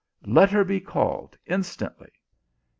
[0.25, 2.09] "Let her be called instantly."